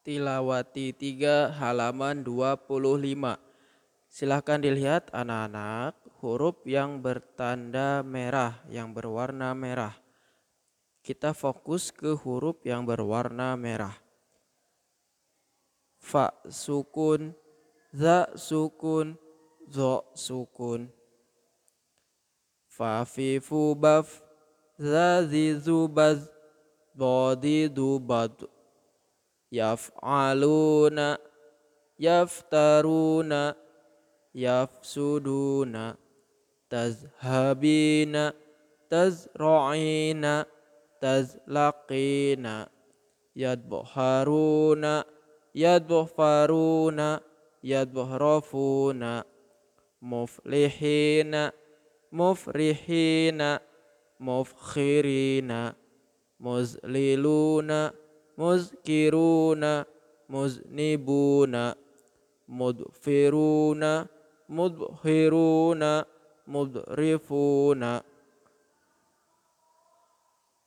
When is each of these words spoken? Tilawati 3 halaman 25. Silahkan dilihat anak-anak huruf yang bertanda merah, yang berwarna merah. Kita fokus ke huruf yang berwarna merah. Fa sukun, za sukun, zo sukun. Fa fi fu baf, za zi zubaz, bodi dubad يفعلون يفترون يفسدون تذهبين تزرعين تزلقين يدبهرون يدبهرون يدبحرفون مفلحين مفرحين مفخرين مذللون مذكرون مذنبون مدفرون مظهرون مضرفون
Tilawati 0.00 0.96
3 0.96 1.60
halaman 1.60 2.24
25. 2.24 3.36
Silahkan 4.08 4.56
dilihat 4.56 5.12
anak-anak 5.12 5.92
huruf 6.24 6.64
yang 6.64 7.04
bertanda 7.04 8.00
merah, 8.00 8.64
yang 8.72 8.96
berwarna 8.96 9.52
merah. 9.52 9.92
Kita 11.04 11.36
fokus 11.36 11.92
ke 11.92 12.16
huruf 12.16 12.64
yang 12.64 12.88
berwarna 12.88 13.52
merah. 13.60 13.92
Fa 16.00 16.32
sukun, 16.48 17.36
za 17.92 18.24
sukun, 18.40 19.20
zo 19.68 20.08
sukun. 20.16 20.88
Fa 22.72 23.04
fi 23.04 23.36
fu 23.36 23.76
baf, 23.76 24.24
za 24.80 25.28
zi 25.28 25.60
zubaz, 25.60 26.24
bodi 26.96 27.68
dubad 27.68 28.32
يفعلون 29.52 31.16
يفترون 31.98 33.52
يفسدون 34.34 35.94
تذهبين 36.70 38.30
تزرعين 38.90 40.44
تزلقين 41.00 42.64
يدبهرون 43.36 45.02
يدبهرون 45.54 47.18
يدبحرفون 47.64 49.22
مفلحين 50.02 51.50
مفرحين 52.12 53.58
مفخرين 54.20 55.72
مذللون 56.40 57.90
مذكرون 58.40 59.62
مذنبون 60.34 61.54
مدفرون 62.48 63.82
مظهرون 64.48 65.82
مضرفون 66.46 67.82